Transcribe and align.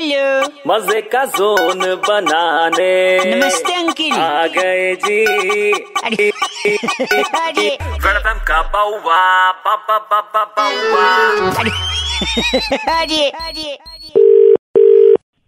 Hello 0.00 0.48
मज़े 0.66 1.00
का 1.02 1.24
zone 1.26 1.80
बनाने। 2.08 2.90
नमस्ते 3.26 3.74
अंकिल। 3.74 4.12
आ 4.12 4.46
गए 4.46 4.94
जी। 4.94 5.72
अरे 6.04 6.28
अरे। 7.38 7.68
वेलकम 8.04 8.38
का 8.48 8.60
बाउवा 8.72 9.22
बाबा 9.64 9.98
बाबा 10.12 10.44
बाउवा। 10.58 11.08
अरे 12.94 13.28
अरे। 13.28 13.28
अरे 13.28 13.74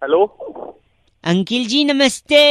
हेलो? 0.03 0.25
अंकिल 1.25 1.67
जी 1.67 1.85
नमस्ते। 1.85 2.43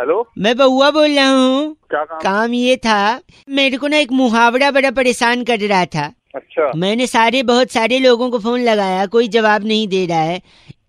हेलो? 0.00 0.26
मैं 0.38 0.56
बउआ 0.56 0.90
बोल 0.90 1.16
रहा 1.16 1.28
हूँ। 1.28 1.74
काम? 1.94 2.18
काम 2.20 2.54
ये 2.54 2.76
था 2.76 3.20
मेरे 3.48 3.76
को 3.76 3.88
ना 3.88 3.96
एक 3.96 4.12
मुहावरा 4.12 4.70
बड़ा 4.70 4.90
परेशान 4.90 5.44
कर 5.44 5.58
रहा 5.58 5.84
था। 5.86 6.12
अच्छा। 6.34 6.70
मैंने 6.76 7.06
सारे 7.06 7.42
बहुत 7.42 7.72
सारे 7.72 7.98
लोगों 7.98 8.30
को 8.30 8.38
फ़ोन 8.38 8.60
लगाया 8.60 9.04
कोई 9.06 9.28
जवाब 9.28 9.64
नहीं 9.64 9.88
दे 9.88 10.06
रहा 10.06 10.22
है। 10.22 10.40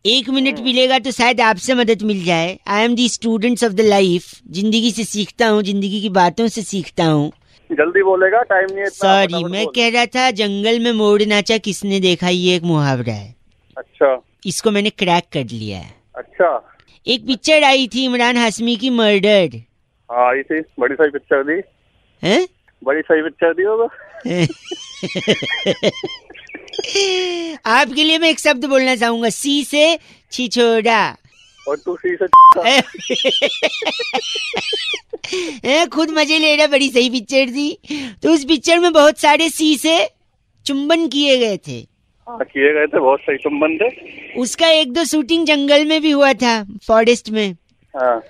एक 0.06 0.30
मिनट 0.30 0.60
मिलेगा 0.60 0.98
तो 1.00 1.12
शायद 1.12 1.42
आपसे 1.42 1.74
मदद 1.74 2.02
मिल 2.06 2.24
जाए। 2.24 2.60
I 2.68 2.86
am 2.86 2.96
the 2.96 3.08
students 3.10 3.64
of 3.64 3.74
the 3.74 3.82
life 3.82 4.24
ज़िंदगी 4.54 4.92
से 4.92 5.04
सीखता 5.04 5.48
हूँ 5.48 5.64
ज़िंदगी 5.64 6.02
की 6.02 6.10
बातों 6.18 6.48
से 6.48 6.62
सीखता 6.62 7.06
हूँ। 7.06 7.32
जल्दी 7.70 8.04
बोलेगा 8.04 8.42
टाइम 8.44 8.68
नहीं 8.72 8.80
है 8.80 8.90
सॉरी 8.90 9.44
मैं 9.44 9.66
कह 9.76 9.90
रहा 9.90 10.06
था 10.06 10.32
जंगल 10.32 10.80
में 10.80 10.92
मोड़ 10.92 11.24
नाचा 11.24 11.58
किसने 11.58 12.00
देखा? 12.00 12.30
ये 12.30 12.56
एक 12.56 12.64
मुहावरा 12.64 13.14
है। 13.14 13.36
अच्छा। 13.78 14.22
इसको 14.46 14.72
मैंने 14.72 14.90
क्रैक 14.92 15.24
कर 15.34 15.46
लिया 15.52 15.78
है। 15.78 15.96
अच्छा। 16.16 16.72
एक 17.08 17.26
पिक्चर 17.28 17.64
आई 17.64 17.88
थी 17.96 18.06
इमरान 18.06 18.38
हाशमी 18.38 18.76
की 18.76 18.90
मर्डर। 18.90 19.62
हाँ 20.10 20.30
आई 20.30 20.44
थी। 20.44 20.62
बड़ी 20.80 20.96
सही 20.96 21.10
पिक्चर 21.10 21.44
दी। 21.44 21.62
हैं? 22.24 22.48
बड़ी 22.82 23.02
सही 23.02 23.22
पिक्चर 23.22 23.54
दी 23.54 23.64
होगा। 23.64 23.88
आपके 27.66 28.04
लिए 28.04 28.18
मैं 28.18 28.30
एक 28.30 28.40
शब्द 28.40 28.66
बोलना 28.66 28.96
चाहूँगा 28.96 29.30
सी 29.30 29.64
से 29.64 30.00
छिछोड़ा। 30.32 31.18
और 31.68 31.78
तू 31.78 31.96
सी 31.96 32.16
से 32.16 32.26
खुद 35.86 36.10
मज़े 36.10 36.40
ले 36.40 36.56
रहा 36.56 36.68
बड़ी 36.68 36.90
सही 36.90 37.10
पिक्चर 37.10 37.50
थी। 37.50 37.78
तो 38.24 38.34
उस 38.34 38.46
पिक्चर 38.46 38.80
में 38.80 38.94
बहुत 38.94 39.20
सारे 39.20 39.50
सी 39.50 39.78
से 39.78 40.10
चुंबन 40.66 41.08
किए 41.08 41.38
गए 41.38 41.58
थे। 41.58 41.88
हाँ, 42.28 42.40
किए 42.44 42.74
गए 42.74 42.88
थे 42.88 43.00
बहुत 43.00 43.20
सही 43.20 43.38
संबंध 43.38 43.80
थे। 43.82 43.90
उसका 44.34 44.68
एक 44.68 44.94
दो 44.94 45.04
शूटिंग 45.04 45.46
जंगल 45.46 45.86
में 45.86 46.02
भी 46.02 46.12
हुआ 46.12 46.34
था 46.34 46.68
फॉरेस्ट 46.88 47.30
में। 47.30 47.56
हाँ। 47.96 48.24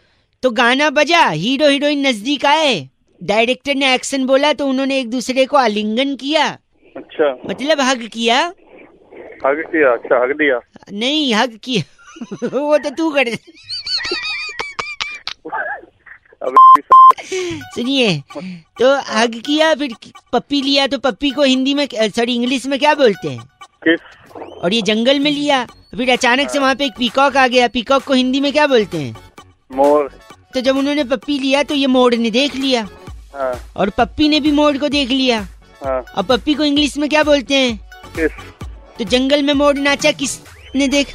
तो 0.43 0.49
गाना 0.49 0.89
बजा 0.89 1.29
हीरो 1.29 1.67
हीरोइन 1.67 2.07
नज़दीक 2.07 2.45
आए। 2.45 2.89
डायरेक्टर 3.23 3.75
ने 3.75 3.93
एक्शन 3.93 4.25
बोला 4.25 4.53
तो 4.53 4.67
उन्होंने 4.67 4.99
एक 4.99 5.09
दूसरे 5.09 5.45
को 5.45 5.57
आलिंगन 5.57 6.15
किया। 6.15 6.57
अच्छा। 7.15 7.49
मतलब 7.49 7.81
हग 7.81 8.07
किया? 8.13 8.39
हग 9.45 9.61
किया 9.71 9.91
अच्छा 9.93 10.23
हग 10.23 10.31
दिया। 10.37 10.59
नहीं 10.91 11.33
हग 11.33 11.57
किया। 11.63 11.83
वो 12.53 12.77
तो 12.77 12.89
तू 12.89 13.09
कर 13.11 13.29
सुनिए 17.75 18.23
तो 18.79 18.95
हग 19.09 19.35
किया 19.45 19.73
फिर 19.75 19.93
पप्पी 20.33 20.61
लिया 20.61 20.87
तो 20.87 20.97
पप्पी 20.99 21.31
को 21.31 21.43
हिंदी 21.43 21.73
में 21.73 21.87
सॉरी 21.93 22.35
इंग्लिश 22.35 22.65
में 22.65 22.77
क्या 22.79 22.93
बोलते 22.95 23.29
हैं? 23.29 23.43
किस? 23.87 23.99
और 24.63 24.73
ये 24.73 24.81
जंगल 24.81 25.19
में 25.19 25.31
लिया 25.31 25.63
फिर 25.97 26.11
अचानक 26.11 26.49
से 26.49 26.59
वहाँ 26.59 26.75
पे 26.75 26.85
एक 26.85 26.93
पीकॉक 26.97 27.37
आ 27.37 27.47
गया 27.47 27.67
पीकॉक 27.67 28.03
को 28.03 28.13
हिंदी 28.13 28.39
में 28.39 28.51
क्या 28.51 28.67
बोलते 28.67 28.97
हैं? 28.97 29.15
मोर। 29.71 30.09
तो 30.53 30.61
जब 30.61 30.77
उन्होंने 30.77 31.03
पप्पी 31.03 31.39
लिया 31.39 31.63
तो 31.63 31.73
ये 31.75 31.87
मोर 31.87 32.13
ने 32.15 32.31
देख 32.31 32.55
लिया। 32.55 32.87
हाँ। 33.35 33.53
और 33.77 33.89
पप्पी 33.89 34.29
ने 34.29 34.39
भी 34.39 34.51
मोर 34.51 34.77
को 34.77 34.89
देख 34.89 35.09
लिया। 35.09 35.45
हाँ। 35.85 36.05
और 36.17 36.23
पप्पी 36.23 36.53
को 36.53 36.63
इंग्लिश 36.63 36.97
में 36.97 37.09
क्या 37.09 37.23
बोलते 37.23 37.53
हैं? 37.53 37.89
किस 38.15 38.31
तो 38.97 39.03
जंगल 39.03 39.43
में 39.43 39.53
मोड़ 39.53 39.77
नाचा 39.77 40.11
किसने 40.11 40.87
देख? 40.87 41.07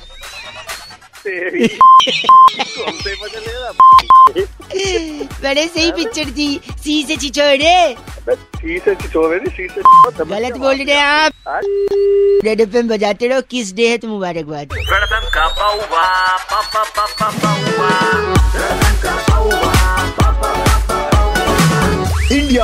बड़े 5.43 5.67
सही 5.67 5.93
पिक्चर 5.93 6.25
थी। 6.25 6.61
सी 6.73 7.03
से 7.03 7.17
छिछोड़े 7.17 7.97
सी 8.29 8.79
से 8.79 8.95
सी 8.95 9.69
से 9.69 10.25
गलत 10.25 10.57
बोल 10.57 10.77
रहे 10.77 10.97
हैं 10.97 11.03
आप? 11.03 11.33
रेड 12.45 12.61
एफ़ 12.61 12.69
बजाते 12.69 13.27
रहो। 13.27 13.41
किस 13.41 13.75
डे 13.75 13.89
है 13.89 13.99
तो 13.99 14.09
मुबारकबाद। 14.09 14.69